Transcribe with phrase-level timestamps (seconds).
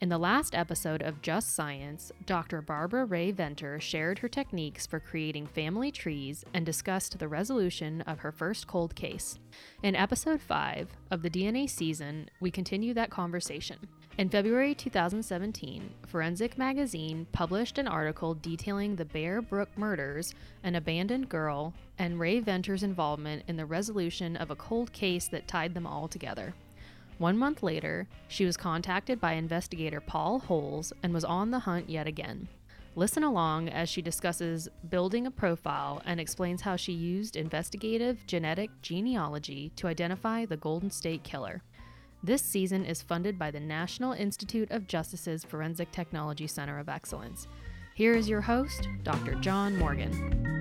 [0.00, 2.62] In the last episode of Just Science, Dr.
[2.62, 8.32] Barbara Rae-Venter shared her techniques for creating family trees and discussed the resolution of her
[8.32, 9.38] first cold case.
[9.82, 13.76] In episode 5 of the DNA season, we continue that conversation.
[14.16, 21.28] In February 2017, Forensic Magazine published an article detailing the Bear Brook murders, an abandoned
[21.28, 26.08] girl, and Rae-Venter's involvement in the resolution of a cold case that tied them all
[26.08, 26.54] together.
[27.20, 31.90] One month later, she was contacted by investigator Paul Holes and was on the hunt
[31.90, 32.48] yet again.
[32.96, 38.70] Listen along as she discusses building a profile and explains how she used investigative genetic
[38.80, 41.62] genealogy to identify the Golden State Killer.
[42.22, 47.46] This season is funded by the National Institute of Justice's Forensic Technology Center of Excellence.
[47.94, 49.34] Here is your host, Dr.
[49.34, 50.59] John Morgan.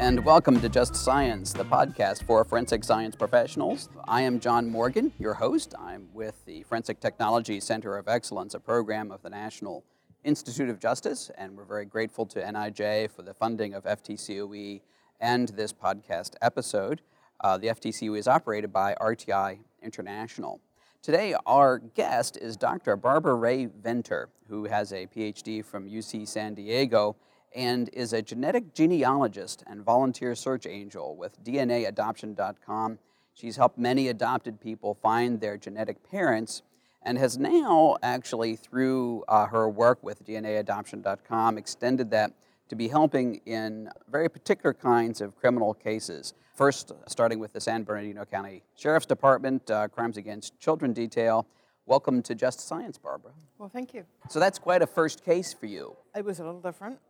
[0.00, 3.90] And welcome to Just Science, the podcast for forensic science professionals.
[4.08, 5.74] I am John Morgan, your host.
[5.78, 9.84] I'm with the Forensic Technology Center of Excellence, a program of the National
[10.24, 14.80] Institute of Justice, and we're very grateful to NIJ for the funding of FTCOE
[15.20, 17.02] and this podcast episode.
[17.44, 20.62] Uh, the FTCOE is operated by RTI International.
[21.02, 22.96] Today, our guest is Dr.
[22.96, 27.16] Barbara Rae-Venter, who has a PhD from UC San Diego
[27.54, 32.98] and is a genetic genealogist and volunteer search angel with DNAadoption.com.
[33.34, 36.62] She's helped many adopted people find their genetic parents
[37.02, 42.32] and has now, actually, through uh, her work with DNAadoption.com, extended that
[42.68, 46.34] to be helping in very particular kinds of criminal cases.
[46.54, 51.46] First, starting with the San Bernardino County Sheriff's Department, uh, Crimes Against Children Detail.
[51.90, 53.32] Welcome to Just Science, Barbara.
[53.58, 54.04] Well, thank you.
[54.28, 55.96] So that's quite a first case for you.
[56.14, 57.00] It was a little different.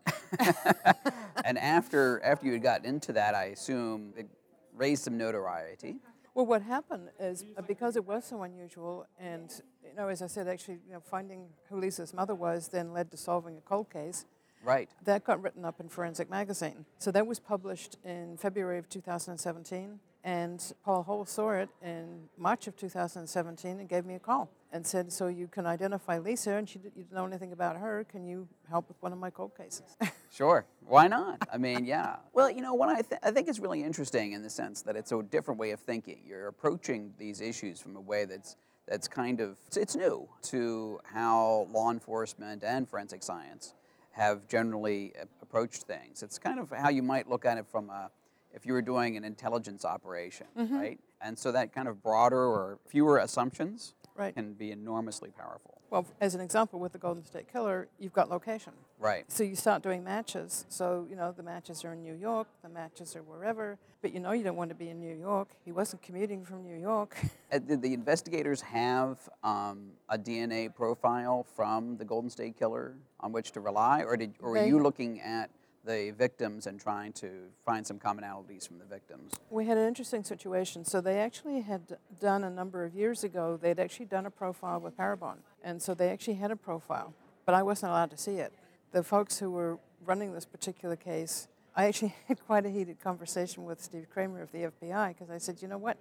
[1.44, 4.26] and after after you had gotten into that, I assume it
[4.74, 5.96] raised some notoriety.
[6.32, 9.52] Well, what happened is uh, because it was so unusual, and
[9.84, 13.10] you know, as I said, actually, you know, finding who Lisa's mother was then led
[13.10, 14.24] to solving a cold case.
[14.64, 14.88] Right.
[15.04, 16.86] That got written up in Forensic Magazine.
[16.98, 22.66] So that was published in February of 2017, and Paul Hole saw it in March
[22.66, 26.68] of 2017 and gave me a call and said, "So you can identify Lisa, and
[26.68, 28.04] she did, you didn't know anything about her.
[28.04, 29.96] Can you help with one of my cold cases?"
[30.32, 30.64] Sure.
[30.86, 31.46] Why not?
[31.52, 32.16] I mean, yeah.
[32.32, 34.94] Well, you know, what I, th- I think is really interesting in the sense that
[34.94, 36.20] it's a different way of thinking.
[36.24, 38.54] You're approaching these issues from a way that's
[38.86, 43.74] that's kind of it's, it's new to how law enforcement and forensic science
[44.12, 46.22] have generally approached things.
[46.22, 48.10] It's kind of how you might look at it from a
[48.52, 50.98] if you were doing an intelligence operation, right?
[51.20, 54.34] And so that kind of broader or fewer assumptions Right.
[54.34, 55.78] can be enormously powerful.
[55.88, 58.72] well, as an example, with the Golden State Killer, you've got location.
[58.98, 59.24] Right.
[59.30, 60.64] So you start doing matches.
[60.68, 64.20] So, you know, the matches are in New York, the matches are wherever, but you
[64.20, 65.48] know you don't want to be in New York.
[65.64, 67.16] He wasn't commuting from New York.
[67.52, 73.50] Uh, the investigators have um, a DNA profile from the Golden State Killer on which
[73.52, 75.50] to rely, or did, or were They- you looking at
[75.84, 77.28] the victims and trying to
[77.64, 79.32] find some commonalities from the victims?
[79.50, 80.84] We had an interesting situation.
[80.84, 84.80] So they actually had done a number of years ago, they'd actually done a profile
[84.80, 85.38] with Parabon.
[85.62, 87.14] And so they actually had a profile,
[87.46, 88.52] but I wasn't allowed to see it.
[88.92, 93.64] The folks who were running this particular case, I actually had quite a heated conversation
[93.64, 95.98] with Steve Kramer of the FBI because I said, you know what?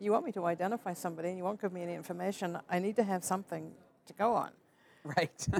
[0.00, 2.58] You want me to identify somebody and you won't give me any information.
[2.70, 3.72] I need to have something
[4.06, 4.50] to go on.
[5.04, 5.48] Right.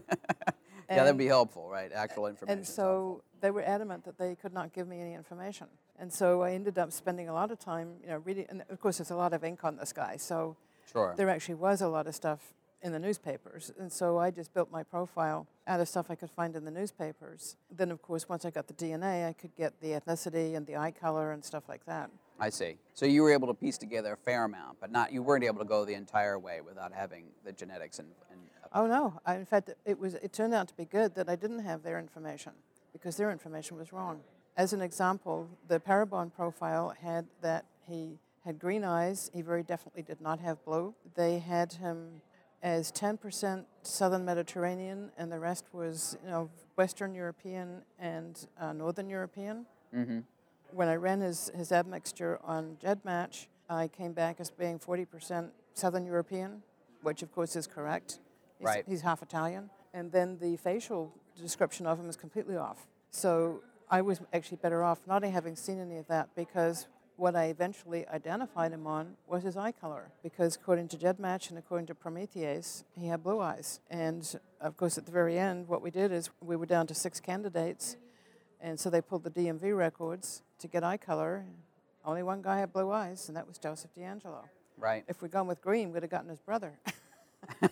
[0.91, 1.91] yeah, that'd be helpful, right?
[1.93, 2.59] Actual information.
[2.59, 5.67] And so they were adamant that they could not give me any information.
[5.99, 8.47] And so I ended up spending a lot of time, you know, reading.
[8.49, 10.17] And of course, there's a lot of ink on this guy.
[10.17, 10.57] So
[10.93, 11.15] Sure.
[11.17, 13.73] there actually was a lot of stuff in the newspapers.
[13.79, 16.71] And so I just built my profile out of stuff I could find in the
[16.71, 17.57] newspapers.
[17.71, 20.77] Then, of course, once I got the DNA, I could get the ethnicity and the
[20.77, 22.11] eye color and stuff like that.
[22.41, 22.79] I see.
[22.95, 25.59] So you were able to piece together a fair amount, but not you weren't able
[25.59, 28.09] to go the entire way without having the genetics and.
[28.31, 28.41] and
[28.71, 29.19] Oh no!
[29.25, 30.13] I, in fact, it was.
[30.15, 32.53] It turned out to be good that I didn't have their information
[32.99, 34.21] because their information was wrong.
[34.57, 39.31] As an example, the Parabon profile had that he had green eyes.
[39.33, 40.95] He very definitely did not have blue.
[41.15, 42.23] They had him
[42.63, 49.09] as 10% Southern Mediterranean, and the rest was, you know, Western European and uh, Northern
[49.09, 49.67] European.
[49.95, 50.21] mm-hmm.
[50.73, 56.05] When I ran his, his admixture on GEDmatch, I came back as being 40% Southern
[56.05, 56.63] European,
[57.03, 58.21] which of course is correct.
[58.59, 58.85] He's, Right.
[58.87, 59.71] He's half Italian.
[59.95, 62.87] And then the facial description of him is completely off.
[63.11, 66.87] So I was actually better off not having seen any of that because
[67.17, 70.11] what I eventually identified him on was his eye color.
[70.23, 73.81] Because according to GEDmatch and according to Promethease, he had blue eyes.
[73.91, 76.95] And of course, at the very end, what we did is we were down to
[76.95, 77.97] six candidates.
[78.61, 81.45] And so they pulled the DMV records to get eye color.
[82.05, 84.45] Only one guy had blue eyes, and that was Joseph D'Angelo.
[84.77, 85.05] Right.
[85.09, 86.79] If we'd gone with green, we'd have gotten his brother.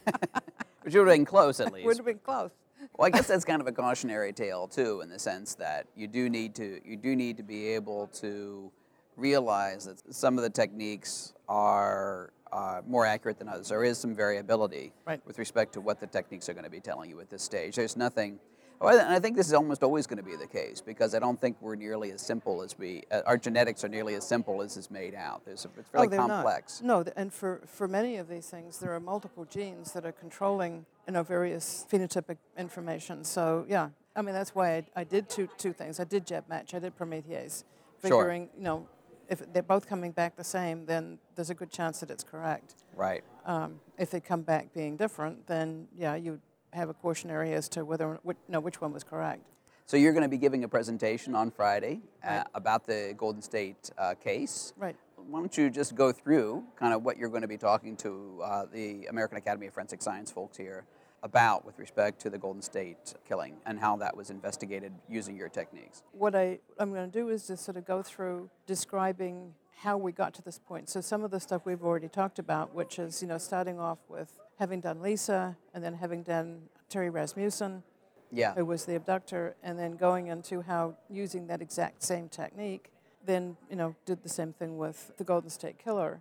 [0.87, 1.85] But you would have been close at least.
[1.85, 2.53] would have been close.
[2.97, 6.07] Well, I guess that's kind of a cautionary tale too, in the sense that you
[6.09, 8.71] do need to you do need to be able to
[9.17, 13.69] realize that some of the techniques are uh, more accurate than others.
[13.69, 15.21] There is some variability Right.
[15.27, 17.77] with respect to what the techniques are going to be telling you at this stage.
[17.77, 18.39] There's nothing.
[18.81, 21.19] Well, and I think this is almost always going to be the case because I
[21.19, 23.05] don't think we're nearly as simple as we.
[23.11, 25.45] Uh, our genetics are nearly as simple as is made out.
[25.45, 26.83] There's a, it's really oh, complex.
[26.83, 27.07] Not.
[27.07, 30.85] No, and for, for many of these things, there are multiple genes that are controlling
[31.07, 33.25] you know, various phenotypic information.
[33.25, 36.01] So, yeah, I mean, that's why I, I did two, two things.
[36.01, 37.65] I did GEDmatch, I did Promethease,
[38.03, 38.11] Sure.
[38.11, 38.87] figuring, you know,
[39.29, 42.75] if they're both coming back the same, then there's a good chance that it's correct.
[42.95, 43.25] Right.
[43.45, 46.41] Um, if they come back being different, then, yeah, you
[46.77, 49.43] have a cautionary as to whether, which, no, which one was correct.
[49.87, 52.47] So you're going to be giving a presentation on Friday uh, Right.
[52.55, 54.73] about the Golden State uh, case.
[54.77, 54.97] Right.
[55.17, 58.41] Why don't you just go through kind of what you're going to be talking to
[58.45, 60.85] uh, the American Academy of Forensic Science folks here
[61.23, 65.49] about with respect to the Golden State killing and how that was investigated using your
[65.49, 66.03] techniques.
[66.13, 70.13] what I, I'm going to do is just sort of go through describing how we
[70.13, 70.89] got to this point.
[70.89, 73.99] So some of the stuff we've already talked about, which is, you know, starting off
[74.09, 77.83] with having done Lisa and then having done Terry Rasmussen,
[78.31, 78.55] Yeah.
[78.55, 82.91] who was the abductor, and then going into how using that exact same technique,
[83.25, 86.21] then, you know, did the same thing with the Golden State Killer.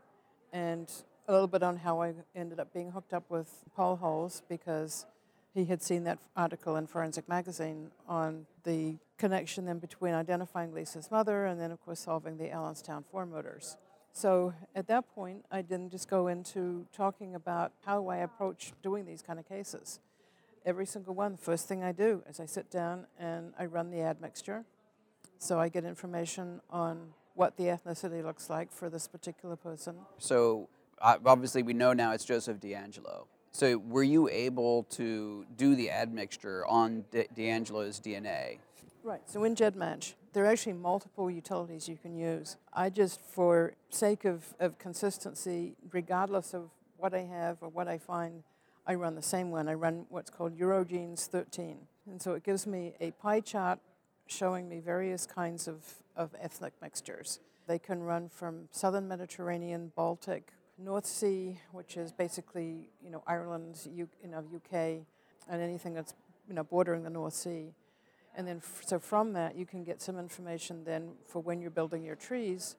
[0.51, 0.91] And
[1.27, 5.05] a little bit on how I ended up being hooked up with Paul Holes because
[5.53, 11.09] he had seen that article in Forensic Magazine on the connection then between identifying Lisa's
[11.09, 13.77] mother and then, of course, solving the Allenstown four murders.
[14.15, 19.05] So at that point, I didn't just go into talking about how I approach doing
[19.05, 19.99] these kind of cases.
[20.65, 23.91] Every single one, the first thing I do is I sit down and I run
[23.91, 24.63] the admixture.
[25.37, 29.95] So I get information on what the ethnicity looks like for this particular person.
[30.17, 30.69] So
[31.01, 33.27] uh, obviously we know now it's Joseph D'Angelo.
[33.51, 38.59] So were you able to do the admixture on D- D'Angelo's DNA?
[39.03, 39.21] Right.
[39.25, 42.57] So in GEDmatch, there are actually multiple utilities you can use.
[42.73, 47.97] I just, for sake of, of consistency, regardless of what I have or what I
[47.97, 48.43] find,
[48.85, 49.69] I run the same one.
[49.69, 51.77] I run what's called Eurogenes 13.
[52.11, 53.79] And so it gives me a pie chart
[54.27, 57.39] showing me various kinds of, of ethnic mixtures.
[57.65, 63.79] They can run from southern Mediterranean, Baltic, North Sea, which is basically you know Ireland,
[63.95, 65.05] U, you know UK,
[65.49, 66.13] and anything that's
[66.47, 67.73] you know bordering the North Sea.
[68.37, 71.71] And then, f- so from that, you can get some information then for when you're
[71.71, 72.75] building your trees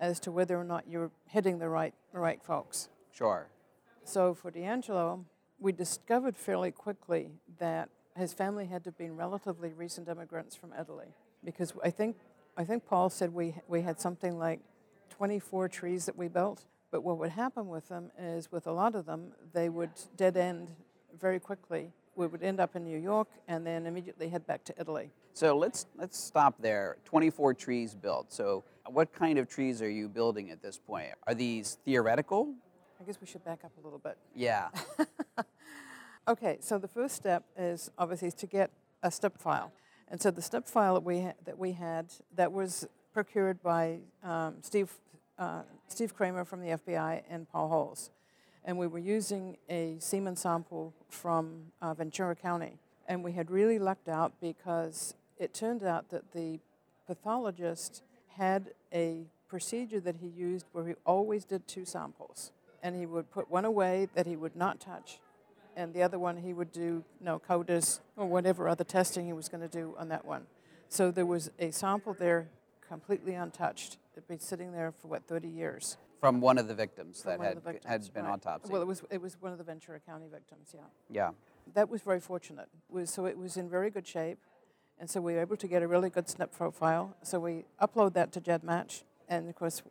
[0.00, 2.88] as to whether or not you're hitting the right, the right folks.
[3.12, 3.48] Sure.
[4.04, 5.24] So for D'Angelo,
[5.58, 10.72] we discovered fairly quickly that his family had to have been relatively recent immigrants from
[10.78, 11.14] Italy.
[11.44, 12.16] Because I think,
[12.56, 14.60] I think Paul said we, we had something like
[15.10, 16.64] 24 trees that we built.
[16.90, 20.36] But what would happen with them is, with a lot of them, they would dead
[20.36, 20.68] end
[21.18, 21.92] very quickly.
[22.16, 25.10] We would end up in New York and then immediately head back to Italy.
[25.32, 26.96] So let's let's stop there.
[27.04, 28.32] 24 trees built.
[28.32, 31.08] So what kind of trees are you building at this point?
[31.26, 32.54] Are these theoretical?
[33.00, 34.16] I guess we should back up a little bit.
[34.34, 34.68] Yeah.
[36.28, 38.70] Okay, so the first step is obviously to get
[39.02, 39.72] a SNP file.
[40.06, 43.98] And so the SNP file that we, ha- that we had that was procured by
[44.22, 44.92] um, Steve,
[45.36, 48.10] uh, Steve Kramer from the FBI and Paul Holes.
[48.64, 52.78] And we were using a semen sample from uh, Ventura County.
[53.08, 56.60] And we had really lucked out because it turned out that the
[57.06, 58.02] pathologist
[58.36, 62.52] had a procedure that he used where he always did two samples.
[62.82, 65.18] And he would put one away that he would not touch
[65.76, 69.32] and the other one he would do you know, CODIS or whatever other testing he
[69.32, 70.46] was going to do on that one.
[70.88, 72.48] So there was a sample there
[72.86, 73.96] completely untouched.
[74.14, 75.96] It'd been sitting there for what 30 years.
[76.22, 78.40] From one of the victims from that had victims, had been right.
[78.40, 78.70] autopsied.
[78.70, 80.72] Well, it was it was one of the Ventura County victims.
[80.72, 81.30] Yeah, yeah.
[81.74, 82.68] that was very fortunate.
[82.88, 84.38] It was so it was in very good shape,
[85.00, 87.16] and so we were able to get a really good SNP profile.
[87.24, 89.82] So we upload that to GEDmatch, and of course,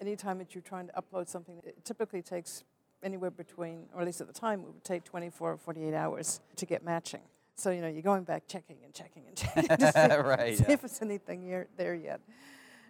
[0.00, 2.64] anytime that you're trying to upload something, it typically takes
[3.02, 6.40] anywhere between, or at least at the time, it would take 24 or 48 hours
[6.56, 7.20] to get matching.
[7.54, 10.64] So, you know, you're going back checking and checking and checking to see, Right, see
[10.66, 10.74] yeah.
[10.74, 12.20] if there's anything here, there yet.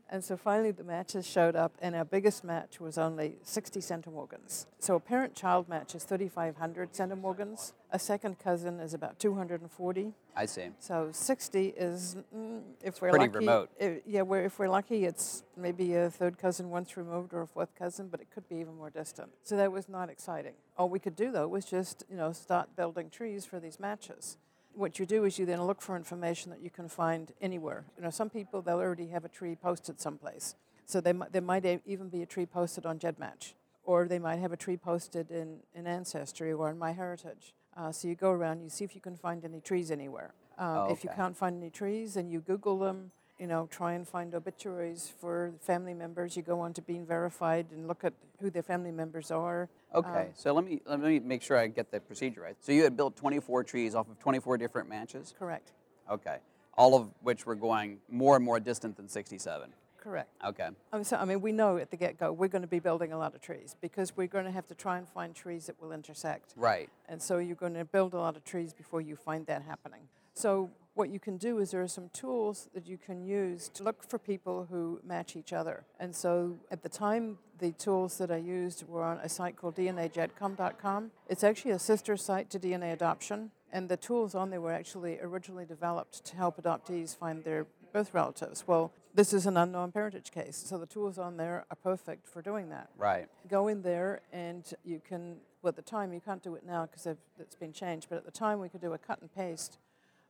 [0.09, 4.67] And so finally the matches showed up, and our biggest match was only 60 centimorgans.
[4.79, 7.73] So a parent child match is 3,500 centimorgans.
[7.91, 10.13] A second cousin is about 240.
[10.37, 10.69] I see.
[10.79, 13.71] So 60 is, mm, if we're Pretty lucky, remote.
[13.81, 17.47] i- yeah, we're, if we're lucky, it's maybe a third cousin once removed or a
[17.47, 19.31] fourth cousin, but it could be even more distant.
[19.43, 20.53] So that was not exciting.
[20.79, 24.37] All we could do though was just, you know, start building trees for these matches.
[24.77, 27.85] What you do is you then look for information that you can find anywhere.
[27.97, 30.55] You know, some people they'll already have a tree posted someplace,
[30.85, 33.55] so they there might even be a tree posted on GEDmatch,
[33.85, 37.53] or they might have a tree posted in, in Ancestry or in MyHeritage.
[37.75, 40.35] Uh, so you go around, you see if you can find any trees anywhere.
[40.59, 43.11] Uh, Oh, If you can't find any trees, then you Google them.
[43.39, 46.37] You know, try and find obituaries for family members.
[46.37, 49.69] You go on to BeenVerified and look at who their family members are.
[49.95, 52.57] Okay, um, so let me let me make sure I get the procedure right.
[52.61, 55.35] So you had built 24 trees off of 24 different matches.
[55.39, 55.73] Correct.
[56.11, 56.39] Okay,
[56.79, 59.71] all of which were going more and more distant than 67.
[59.99, 60.31] Correct.
[60.45, 62.79] Okay, I mean, so, I mean, we know at the get-go we're going to be
[62.79, 65.67] building a lot of trees because we're going to have to try and find trees
[65.67, 66.55] that will intersect.
[66.57, 66.89] right.
[67.09, 70.03] And so you're going to build a lot of trees before you find that happening.
[70.33, 73.83] So what you can do is there are some tools that you can use to
[73.83, 75.85] look for people who match each other.
[76.01, 79.77] And so at the time, the tools that I used were on a site called
[79.77, 81.11] DNAGedcom.com.
[81.29, 83.51] It's actually a sister site to DNA Adoption.
[83.73, 88.15] And the tools on there were actually originally developed to help adoptees find their birth
[88.15, 88.65] relatives.
[88.67, 92.43] Well, this is an unknown parentage case, so the tools on there are perfect for
[92.43, 93.29] doing that Right.
[93.49, 96.87] go in there and you can, well, at the time, you can't do it now
[96.87, 97.07] because
[97.39, 99.79] it's been changed, but at the time we could do a cut and paste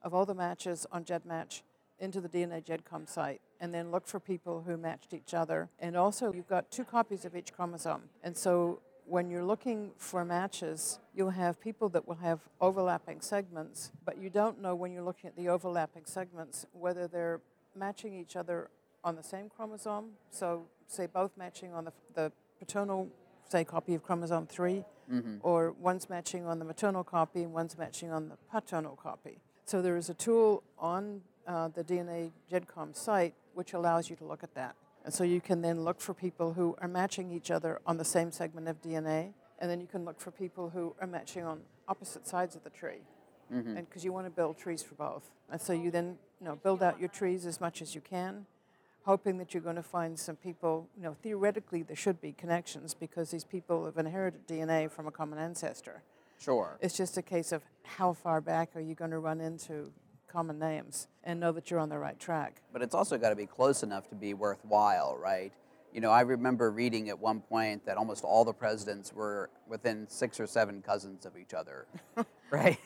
[0.03, 1.63] of all the matches on GEDmatch
[1.99, 5.71] into the DNA GEDCOM site and then look for people who matched each other.
[5.79, 8.03] And also, you've got two copies of each chromosome.
[8.23, 13.93] And so when you're looking for matches, you'll have people that will have overlapping segments,
[14.05, 17.41] but you don't know when you're looking at the overlapping segments whether they're
[17.75, 18.69] matching each other
[19.05, 20.11] on the same chromosome.
[20.31, 23.09] So, say both matching on the, the paternal,
[23.49, 25.37] say, copy of chromosome 3, mm-hmm.
[25.43, 29.39] or one's matching on the maternal copy and one's matching on the paternal copy.
[29.67, 34.25] So, there is a tool on uh, the DNA GEDCOM site which allows you to
[34.25, 34.77] look at that.
[35.05, 38.05] And so you can then look for people who are matching each other on the
[38.05, 41.61] same segment of DNA, and then you can look for people who are matching on
[41.89, 43.03] opposite sides of the tree.
[43.77, 45.31] And because you want to build trees for both.
[45.51, 48.47] And so you then you know, build out your trees as much as you can,
[49.05, 52.93] hoping that you're going to find some people, you know, theoretically there should be connections
[52.93, 56.03] because these people have inherited DNA from a common ancestor.
[56.39, 56.79] Sure.
[56.81, 59.93] It's just a case of how far back are you going to run into
[60.27, 62.61] common names and know that you're on the right track.
[62.73, 65.53] But it's also got to be close enough to be worthwhile, right?
[65.93, 70.07] You know, I remember reading at one point that almost all the presidents were within
[70.11, 71.87] six or seven cousins of each other,
[72.51, 72.79] right?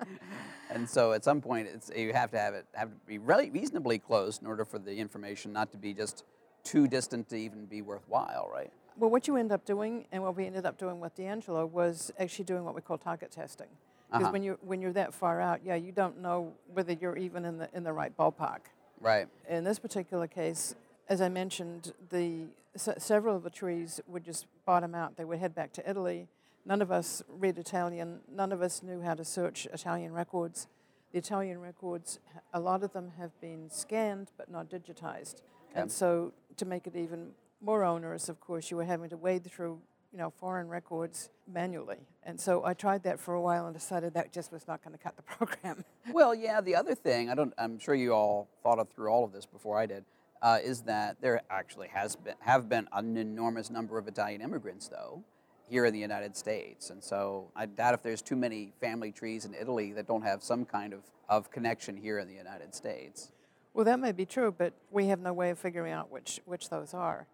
[0.70, 3.48] and so at some point, it's you have to have it have to be really
[3.48, 6.24] reasonably close in order for the information not to be just
[6.64, 8.72] too distant to even be worthwhile, right?
[8.96, 12.12] Well, what you end up doing, and what we ended up doing with D'Angelo, was
[12.18, 13.68] actually doing what we call target testing.
[14.08, 14.32] Because Uh-huh.
[14.32, 17.56] when you're when you're that far out, yeah, you don't know whether you're even in
[17.58, 18.60] the in the right ballpark.
[19.00, 19.26] Right.
[19.48, 20.74] In this particular case,
[21.08, 25.16] as I mentioned, the se- several of the trees would just bottom out.
[25.16, 26.28] They would head back to Italy.
[26.66, 28.20] None of us read Italian.
[28.30, 30.68] None of us knew how to search Italian records.
[31.10, 32.20] The Italian records,
[32.52, 35.42] a lot of them have been scanned but not digitized.
[35.74, 39.44] And so, to make it even more onerous, of course, you were having to wade
[39.44, 39.80] through,
[40.12, 42.06] you know, foreign records manually.
[42.24, 44.96] And so I tried that for a while and decided that just was not going
[44.96, 45.84] to cut the program.
[46.10, 46.60] Well, yeah.
[46.60, 47.54] The other thing, I don't.
[47.58, 50.04] I'm sure you all thought through all of this before I did,
[50.42, 54.88] uh, is that there actually has been have been an enormous number of Italian immigrants,
[54.88, 55.22] though,
[55.68, 59.44] here in the United States, and so I doubt if there's too many family trees
[59.44, 63.32] in Italy that don't have some kind of of connection here in the United States.
[63.74, 66.68] Well, that may be true, but we have no way of figuring out which, which
[66.68, 67.26] those are.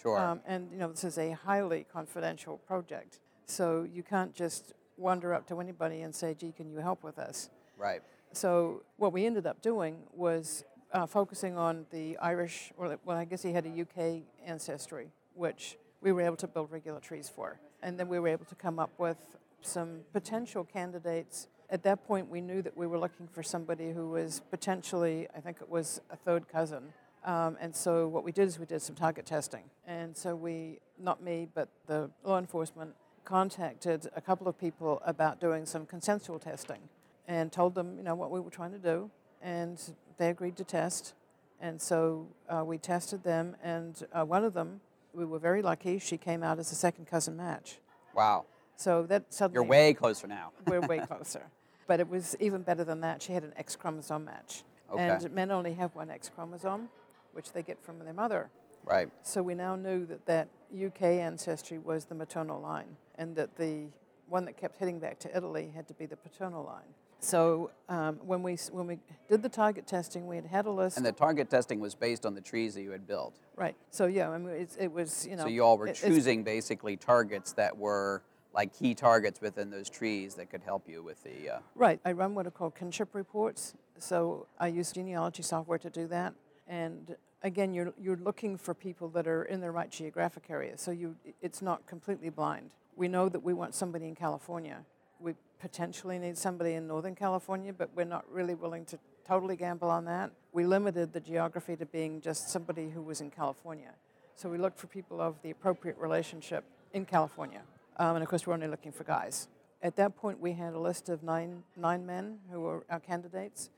[0.00, 0.18] Sure.
[0.18, 3.20] Um, and, you know, this is a highly confidential project.
[3.46, 7.16] So you can't just wander up to anybody and say, gee, can you help with
[7.16, 7.50] this?
[7.78, 8.02] right.
[8.32, 13.24] So what we ended up doing was uh, focusing on the Irish, or well, I
[13.24, 17.58] guess he had a UK ancestry, which we were able to build regular trees for.
[17.82, 19.16] And then we were able to come up with
[19.62, 21.48] some potential candidates.
[21.70, 25.40] At that point, we knew that we were looking for somebody who was potentially, I
[25.40, 26.92] think it was a third cousin.
[27.24, 29.64] Um, and so what we did is we did some target testing.
[29.86, 32.94] And so we, not me, but the law enforcement,
[33.24, 36.80] contacted a couple of people about doing some consensual testing
[37.26, 39.10] and told them, you know, what we were trying to do,
[39.42, 39.78] and
[40.16, 41.12] they agreed to test.
[41.60, 44.80] And so uh, we tested them, and uh, one of them,
[45.12, 45.98] we were very lucky.
[45.98, 47.80] She came out as a second cousin match.
[48.14, 48.46] Wow.
[48.76, 50.52] So that suddenly You're way closer now.
[50.66, 51.42] we're way closer.
[51.88, 53.20] But it was even better than that.
[53.22, 55.08] She had an X chromosome match, Okay.
[55.08, 56.88] and men only have one X chromosome.
[57.32, 58.50] which they get from their mother.
[58.84, 59.10] Right.
[59.22, 63.86] So we now knew that that UK ancestry was the maternal line, and that the
[64.28, 66.88] one that kept heading back to Italy had to be the paternal line.
[67.20, 70.96] So um, when we when we did the target testing, we had had a list.
[70.96, 73.38] And the target testing was based on the trees that you had built.
[73.56, 73.76] right.
[73.90, 75.42] So yeah, I mean, it's, it was you know.
[75.44, 78.22] So you all were it- choosing basically targets that were
[78.58, 81.48] like key targets within those trees that could help you with the.
[81.48, 82.00] Uh, Right.
[82.04, 83.74] I run what are called kinship reports.
[83.98, 86.34] So I use genealogy software to do that.
[86.66, 90.76] And again, you're, you're looking for people that are in the right geographic area.
[90.76, 92.72] So you, it's not completely blind.
[92.96, 94.78] We know that we want somebody in California.
[95.20, 99.88] We potentially need somebody in Northern California, but we're not really willing to totally gamble
[99.88, 100.32] on that.
[100.52, 103.92] We limited the geography to being just somebody who was in California.
[104.34, 107.62] So we looked for people of the appropriate relationship in California.
[107.98, 109.48] Um, and of course, we're only looking for guys.
[109.82, 113.70] At that point, we had a list of nine, nine men who were our candidates.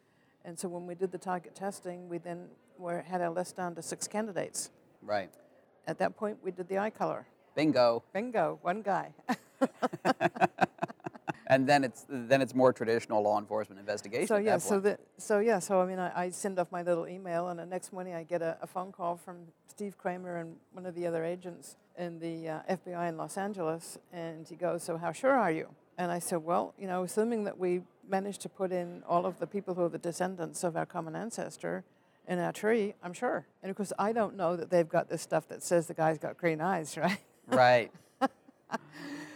[0.44, 2.46] And so when we did the target testing, we then
[2.78, 4.70] were, had our list down to six candidates.
[5.02, 5.30] right.
[5.86, 7.26] At that point, we did the eye color.
[7.56, 8.04] Bingo.
[8.12, 9.12] Bingo, one guy.
[11.50, 14.28] And then it's then it's more traditional law enforcement investigation.
[14.28, 17.08] so yeah, so that so yeah, so I mean, I, I send off my little
[17.08, 20.54] email, and the next morning I get a, a phone call from Steve Kramer and
[20.72, 24.84] one of the other agents in the uh, FBI in Los Angeles, and he goes,
[24.84, 25.66] "So how sure are you?"
[25.98, 29.40] And I said, "Well, you know, assuming that we managed to put in all of
[29.40, 31.84] the people who are the descendants of our common ancestor."
[32.28, 33.44] In our tree, I'm sure.
[33.60, 36.18] And of course, I don't know that they've got this stuff that says the guy's
[36.18, 37.18] got green eyes, right?
[37.48, 37.90] right.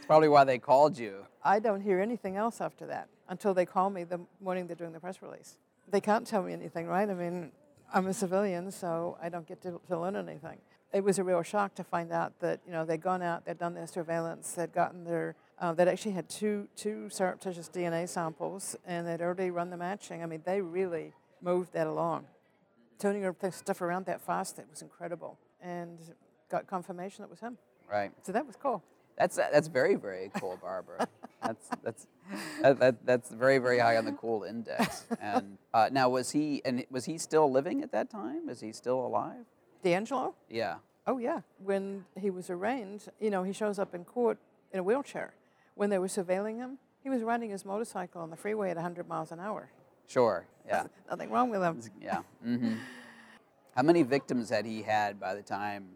[0.04, 1.26] probably why they called you.
[1.42, 4.92] I don't hear anything else after that until they call me the morning they're doing
[4.92, 5.56] the press release.
[5.88, 7.08] They can't tell me anything, right?
[7.08, 7.52] I mean,
[7.92, 10.58] I'm a civilian, so I don't get to, to learn anything.
[10.92, 13.58] It was a real shock to find out that you know they'd gone out, they'd
[13.58, 18.76] done their surveillance, they'd gotten their, uh, they'd actually had two two surreptitious DNA samples,
[18.86, 20.22] and they'd already run the matching.
[20.22, 22.26] I mean, they really moved that along.
[22.98, 25.98] Turning her stuff around that fast, it was incredible, and
[26.48, 27.58] got confirmation it was him.
[27.90, 28.12] Right.
[28.22, 28.82] So that was cool.
[29.18, 31.06] That's that's very very cool, Barbara.
[31.42, 32.06] that's that's
[32.62, 35.04] that, that, that's very very high on the cool index.
[35.20, 38.48] And uh, now was he and was he still living at that time?
[38.48, 39.44] Is he still alive?
[39.82, 40.34] D'Angelo?
[40.48, 40.76] Yeah.
[41.06, 41.40] Oh, yeah.
[41.62, 44.38] When he was arraigned, you know, he shows up in court
[44.72, 45.34] in a wheelchair.
[45.74, 49.06] When they were surveilling him, he was riding his motorcycle on the freeway at 100
[49.06, 49.68] miles an hour.
[50.06, 50.46] Sure.
[50.66, 50.84] Yeah.
[51.10, 51.78] Nothing wrong with him.
[52.00, 52.22] Yeah.
[52.42, 52.76] hmm
[53.76, 55.88] How many victims had he had by the time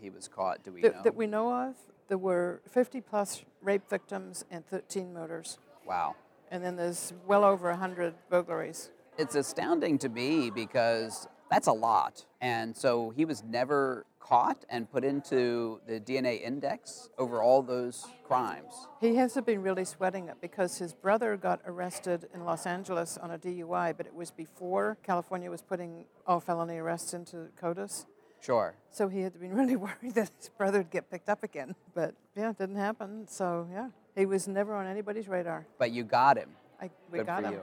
[0.00, 0.62] he was caught?
[0.62, 1.02] Do we That, know?
[1.02, 1.74] that we know of,
[2.08, 5.58] there were 50 plus rape victims and 13 murders.
[5.86, 6.14] wow.
[6.50, 8.90] And then there's well over 100 burglaries.
[9.16, 12.26] It's astounding to me because that's a lot.
[12.42, 18.06] And so he was never caught and put into the DNA index over all those
[18.24, 18.86] crimes.
[19.00, 23.30] He hasn't been really sweating it because his brother got arrested in Los Angeles on
[23.30, 28.06] a DUI, but it was before California was putting all felony arrests into CODIS.
[28.42, 28.74] Sure.
[28.90, 31.74] So he had been really worried that his brother would get picked up again.
[31.94, 33.26] But yeah, it didn't happen.
[33.28, 35.66] So yeah, he was never on anybody's radar.
[35.78, 36.50] But you got him.
[36.80, 37.52] I, we Good got him.
[37.52, 37.62] you.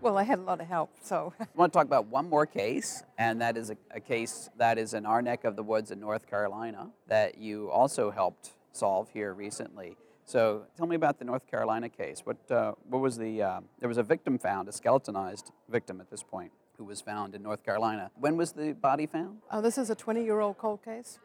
[0.00, 0.90] Well, I had a lot of help.
[1.02, 4.48] So I want to talk about one more case, and that is a, a case
[4.58, 8.52] that is in our neck of the woods in North Carolina that you also helped
[8.72, 9.96] solve here recently.
[10.24, 12.20] So tell me about the North Carolina case.
[12.22, 16.10] What, uh, what was the, uh, there was a victim found, a skeletonized victim at
[16.10, 18.10] this point, who was found in North Carolina.
[18.14, 19.38] When was the body found?
[19.50, 21.18] uh, this is a 20-year-old cold case.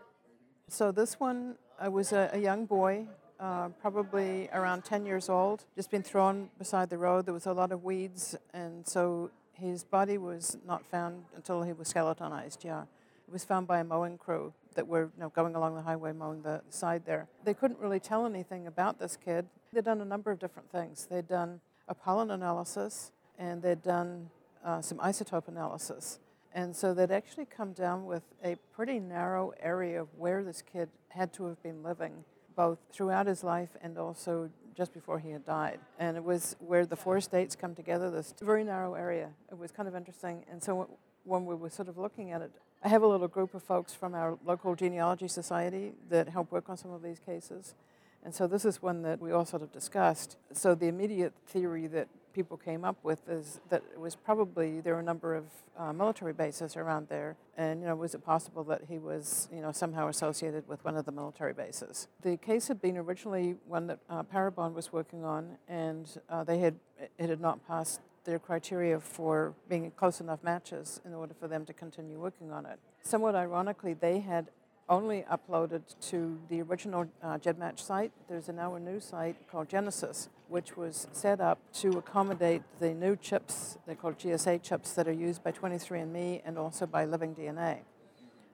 [0.67, 3.05] So this one uh, was a, a young boy,
[3.39, 7.25] uh, probably around 10 years old, just been thrown beside the road.
[7.25, 11.71] There was a lot of weeds, and so his body was not found until he
[11.71, 12.65] was skeletonized.
[12.65, 12.83] Yeah,
[13.27, 16.13] it was found by a mowing crew that were you know, going along the highway
[16.13, 17.27] mowing the side there.
[17.43, 19.45] They couldn't really tell anything about this kid.
[19.71, 21.07] They'd done a number of different things.
[21.09, 24.31] They'd done a pollen analysis, and they'd done
[24.63, 26.19] uh, some isotope analysis.
[26.54, 30.89] And so they'd actually come down with a pretty narrow area of where this kid
[31.10, 32.23] had to have been living,
[32.56, 35.80] both throughout his life and also just before he had died.
[35.99, 39.30] And it was where the four states come together, this very narrow area.
[39.52, 40.45] It was kind of interesting.
[40.49, 40.89] And so
[41.23, 42.52] when we were sort of looking at it,
[42.84, 46.69] I have a little group of folks from our local genealogy society that help work
[46.69, 47.76] on some of these cases.
[48.23, 50.38] And so this is one that we all sort of discussed.
[50.52, 54.96] So the immediate theory that people came up with is that it was probably there
[54.96, 55.46] were a number of
[55.78, 59.62] uh, military bases around there, and you know was it possible that he was you
[59.62, 62.08] know somehow associated with one of the military bases?
[62.22, 66.60] The case had been originally one that uh, Parabon was working on, and uh, they
[66.60, 66.76] had
[67.17, 71.65] it had not passed their criteria for being close enough matches in order for them
[71.65, 72.80] to continue working on it.
[73.02, 74.48] Somewhat ironically, they had
[74.89, 78.12] only uploaded to the original uh, GEDmatch site.
[78.28, 83.15] There's now a new site called Genesis, which was set up to accommodate the new
[83.15, 87.79] chips, they're called GSA chips, that are used by 23andMe and also by Living DNA.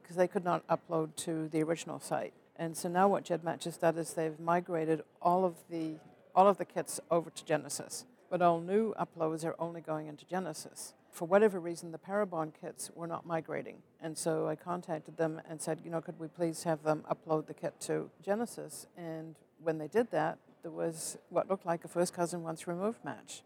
[0.02, 2.34] because they could not upload to the original site.
[2.56, 5.96] And so now what GEDmatch has done is they've migrated all of the
[6.34, 10.26] all of the kits over to Genesis, but all new uploads are only going into
[10.26, 10.94] Genesis.
[11.12, 15.62] For whatever reason, the Parabon kits were not migrating, and so I contacted them and
[15.62, 18.88] said, you know, could we please have them upload the kit to Genesis?
[18.96, 23.04] And when they did that, there was what looked like a first cousin once removed
[23.04, 23.44] match,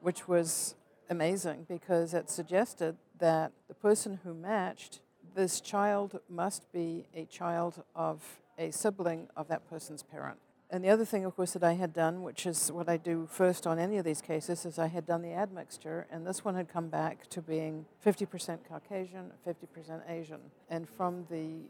[0.00, 0.74] which was
[1.08, 5.00] amazing because it suggested that the person who matched
[5.34, 10.38] this child must be a child of a sibling of that person's parent.
[10.72, 13.26] And the other thing, of course, that I had done, which is what I do
[13.28, 16.54] first on any of these cases, is I had done the admixture, and this one
[16.54, 20.38] had come back to being 50% Caucasian, 50% Asian.
[20.68, 21.62] And from the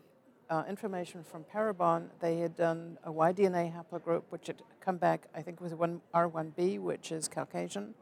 [0.50, 5.42] uh, information from Parabon, they had done a Y-DNA haplogroup, which had come back, I
[5.42, 7.94] think it was one R1b, which is Caucasian.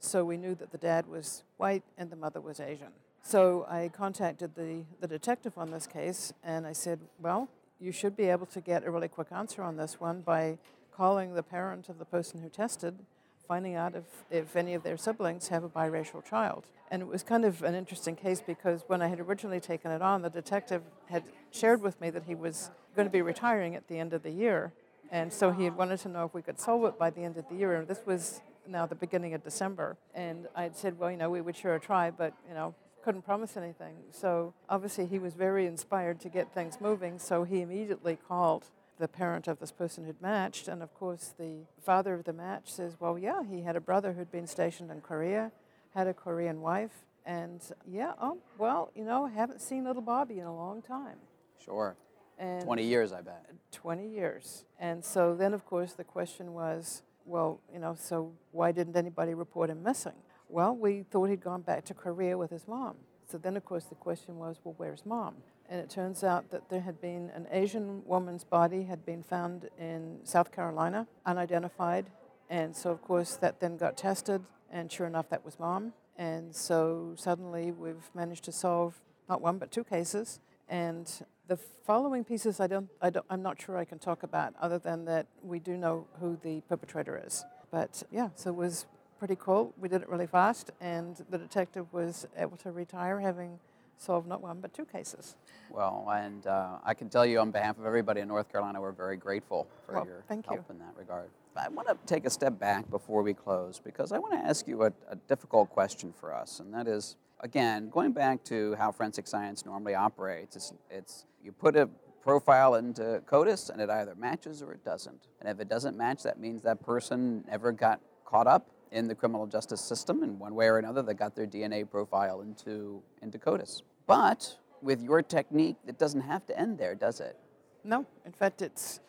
[0.00, 2.92] So we knew that the dad was white and the mother was Asian.
[3.22, 8.16] So I contacted the, the detective on this case, and I said, well, you should
[8.16, 10.58] be able to get a really quick answer on this one by
[10.96, 12.98] calling the parent of the person who tested,
[13.46, 16.66] finding out if, if any of their siblings have a biracial child.
[16.90, 20.02] And it was kind of an interesting case because when I had originally taken it
[20.02, 23.88] on, the detective had shared with me that he was going to be retiring at
[23.88, 24.72] the end of the year.
[25.10, 27.36] And so he had wanted to know if we could solve it by the end
[27.36, 27.76] of the year.
[27.76, 29.96] And this was now the beginning of December.
[30.14, 33.56] And I'd said, well, you know, we would sure try, but, you know, couldn't promise
[33.56, 33.96] anything.
[34.10, 38.66] So obviously he was very inspired to get things moving, so he immediately called
[39.02, 40.68] the parent of this person who'd matched.
[40.68, 44.12] And of course, the father of the match says, Well, yeah, he had a brother
[44.12, 45.50] who'd been stationed in Korea,
[45.92, 50.46] had a Korean wife, and yeah, oh, well, you know, haven't seen little Bobby in
[50.46, 51.16] a long time.
[51.64, 51.96] Sure.
[52.38, 53.44] And 20 years, I bet.
[53.72, 54.64] 20 years.
[54.78, 59.34] And so then, of course, the question was, well, you know, so why didn't anybody
[59.34, 60.16] report him missing?
[60.48, 62.96] Well, we thought he'd gone back to Korea with his mom.
[63.28, 65.34] So then, of course, the question was, well, where's mom?
[65.72, 69.70] And it turns out that there had been an Asian woman's body had been found
[69.78, 72.10] in South Carolina, unidentified.
[72.50, 75.94] And so, of course, that then got tested, and sure enough, that was mom.
[76.18, 80.40] And so suddenly we've managed to solve not one but two cases.
[80.68, 81.10] And
[81.48, 84.78] the following pieces I don't, I don't, I'm not sure I can talk about, other
[84.78, 87.46] than that we do know who the perpetrator is.
[87.70, 88.84] But yeah, so it was
[89.18, 89.72] pretty cool.
[89.80, 93.58] We did it really fast, and the detective was able to retire having
[93.98, 95.36] solved not one but two cases.
[95.70, 98.92] Well, and uh, I can tell you on behalf of everybody in North Carolina, we're
[98.92, 100.74] very grateful for Well, your thank help you.
[100.74, 101.30] in that regard.
[101.56, 104.66] I want to take a step back before we close because I want to ask
[104.66, 108.90] you a, a difficult question for us, and that is, again, going back to how
[108.90, 110.56] forensic science normally operates.
[110.56, 111.88] It's, it's you put a
[112.22, 115.26] profile into CODIS, and it either matches or it doesn't.
[115.40, 119.14] And if it doesn't match, that means that person never got caught up in the
[119.14, 121.02] criminal justice system in one way or another.
[121.02, 123.82] They got their DNA profile into into CODIS.
[124.06, 127.36] But with your technique, it doesn't have to end there, does it?
[127.84, 129.00] No, in fact, it's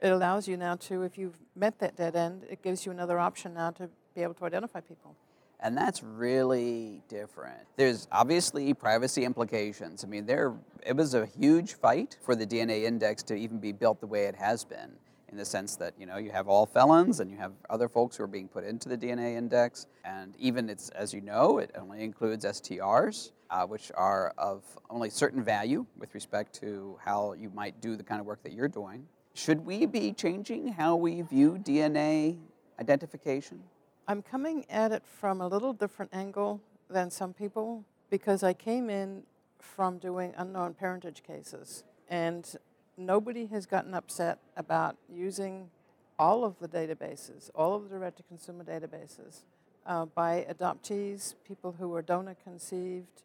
[0.00, 3.18] it allows you now to, if you've met that dead end, it gives you another
[3.18, 5.16] option now to be able to identify people.
[5.60, 7.66] And that's really different.
[7.76, 10.04] There's obviously privacy implications.
[10.04, 10.54] I mean, there
[10.86, 14.24] it was a huge fight for the DNA index to even be built the way
[14.24, 14.92] it has been,
[15.30, 18.16] in the sense that you know you have all felons and you have other folks
[18.16, 21.70] who are being put into the DNA index, and even it's as you know, it
[21.78, 27.50] only includes STRs, uh, which are of only certain value with respect to how you
[27.54, 29.06] might do the kind of work that you're doing.
[29.34, 32.38] Should we be changing how we view DNA
[32.80, 33.60] identification?
[34.08, 38.88] I'm coming at it from a little different angle than some people because I came
[38.88, 39.22] in
[39.58, 42.56] from doing unknown parentage cases, and
[42.98, 45.70] nobody has gotten upset about using
[46.18, 49.44] all of the databases, all of the direct to consumer databases,
[49.86, 53.22] uh, by adoptees, people who were donor conceived,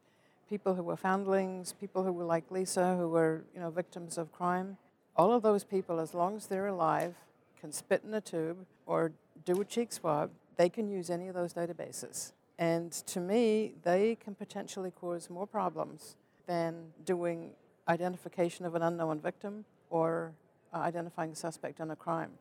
[0.49, 4.31] people who were foundlings, people who were like Lisa, who were you know victims of
[4.31, 4.77] crime.
[5.15, 7.15] All of those people, as long as they're alive,
[7.59, 9.11] can spit in a tube or
[9.45, 10.31] do a cheek swab.
[10.57, 12.31] They can use any of those databases.
[12.59, 17.51] And to me, they can potentially cause more problems than doing
[17.87, 20.33] identification of an unknown victim or
[20.73, 22.31] uh, identifying a suspect in a crime.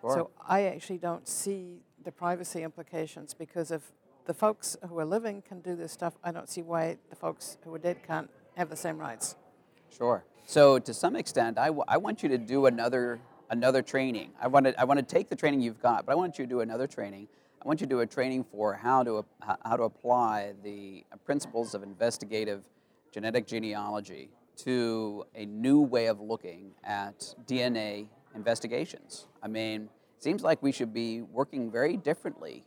[0.00, 0.10] Sure.
[0.12, 3.92] So I actually don't see the privacy implications because if
[4.26, 7.58] the folks who are living can do this stuff, I don't see why the folks
[7.64, 9.36] who are dead can't have the same rights.
[9.96, 10.24] Sure.
[10.46, 14.32] So to some extent, I, w- I want you to do another another training.
[14.40, 16.44] I want to I want to take the training you've got, but I want you
[16.44, 17.28] to do another training.
[17.62, 19.24] I want you to do a training for how to
[19.64, 22.64] how to apply the principles of investigative
[23.12, 29.26] genetic genealogy to a new way of looking at DNA investigations.
[29.42, 32.64] I mean, it seems like we should be working very differently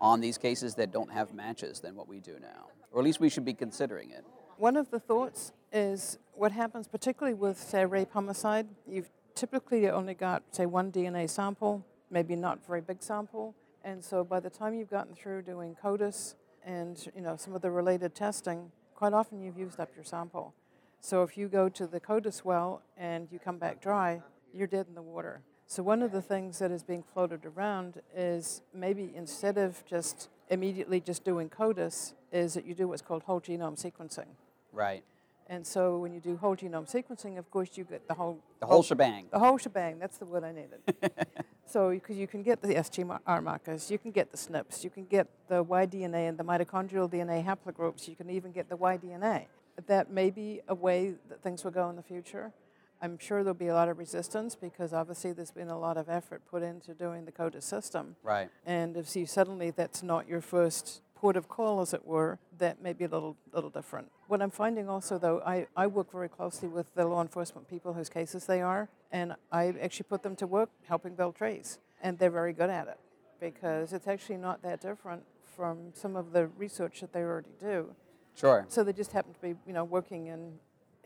[0.00, 3.20] on these cases that don't have matches than what we do now, or at least
[3.20, 4.24] we should be considering it.
[4.58, 10.14] One of the thoughts is what happens, particularly with, say, rape homicide, you've typically only
[10.14, 13.54] got, say, one DNA sample, maybe not very big sample.
[13.84, 17.62] And so by the time you've gotten through doing CODIS and you know some of
[17.62, 20.54] the related testing, quite often you've used up your sample.
[21.04, 24.22] So if you go to the CODIS well and you come back dry,
[24.54, 25.40] you're dead in the water.
[25.66, 30.28] So one of the things that is being floated around is maybe instead of just
[30.48, 34.28] immediately just doing CODIS, is that you do what's called whole genome sequencing.
[34.72, 35.02] Right.
[35.48, 38.66] And so when you do whole genome sequencing, of course, you get the whole The
[38.66, 39.26] whole shebang.
[39.32, 39.98] the whole shebang.
[39.98, 41.10] That's the word I needed.
[41.66, 45.06] so because you can get the STR markers, you can get the SNPs, you can
[45.06, 48.06] get the Y-DNA and the mitochondrial DNA haplogroups.
[48.06, 49.46] You can even get the Y-DNA.
[49.86, 52.52] That may be a way that things will go in the future.
[53.00, 56.08] I'm sure there'll be a lot of resistance because obviously there's been a lot of
[56.08, 58.14] effort put into doing the CODIS system.
[58.22, 58.48] Right.
[58.64, 62.82] And if you suddenly that's not your first port of call, as it were, that
[62.82, 64.10] may be a little little different.
[64.28, 67.92] What I'm finding also, though, I, I work very closely with the law enforcement people
[67.92, 72.18] whose cases they are, and I actually put them to work helping build trees, and
[72.18, 72.98] they're very good at it
[73.40, 75.24] because it's actually not that different
[75.56, 77.94] from some of the research that they already do.
[78.34, 78.64] Sure.
[78.68, 80.52] So they just happen to be, you know, working in,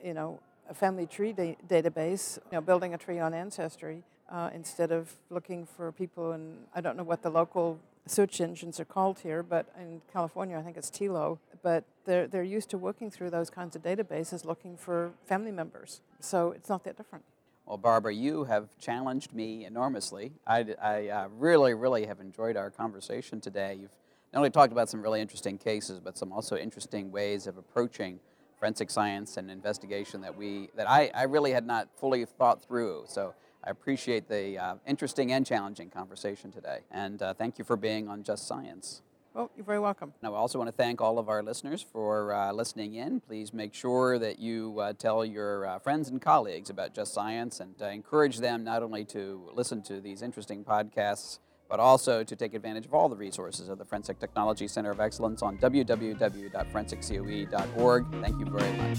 [0.02, 4.50] you know, a family tree da- database, you know, building a tree on Ancestry uh,
[4.54, 8.84] instead of looking for people in, I don't know what the local search engines are
[8.84, 11.38] called here, but in California, I think it's TILO.
[11.62, 16.00] But they're, they're used to working through those kinds of databases looking for family members.
[16.20, 17.24] So it's not that different.
[17.66, 20.32] Well, Barbara, you have challenged me enormously.
[20.46, 23.76] I, I uh, really, really have enjoyed our conversation today.
[23.80, 23.96] You've
[24.36, 28.20] not only talked about some really interesting cases, but some also interesting ways of approaching
[28.58, 33.04] forensic science and investigation that we that I, I really had not fully thought through.
[33.08, 33.32] So
[33.64, 36.80] I appreciate the uh, interesting and challenging conversation today.
[36.90, 39.00] And uh, thank you for being on Just Science.
[39.32, 40.12] Well, you're very welcome.
[40.22, 43.20] Now, I also want to thank all of our listeners for uh, listening in.
[43.20, 47.60] Please make sure that you uh, tell your uh, friends and colleagues about Just Science
[47.60, 52.36] and uh, encourage them not only to listen to these interesting podcasts, but also to
[52.36, 58.06] take advantage of all the resources of the Forensic Technology Center of Excellence on www.forensiccoe.org.
[58.20, 58.98] Thank you very much.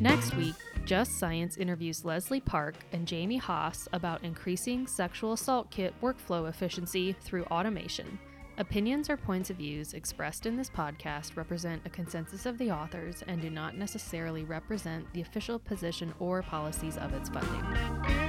[0.00, 5.94] Next week, Just Science interviews Leslie Park and Jamie Haas about increasing sexual assault kit
[6.00, 8.18] workflow efficiency through automation.
[8.58, 13.22] Opinions or points of views expressed in this podcast represent a consensus of the authors
[13.28, 18.27] and do not necessarily represent the official position or policies of its funding.